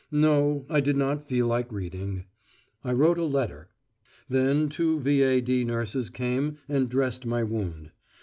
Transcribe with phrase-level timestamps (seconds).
[0.09, 2.25] No, I did not feel like reading.
[2.83, 3.69] I wrote a letter.
[4.27, 5.63] Then two V.A.D.
[5.63, 7.91] nurses came and dressed my wound.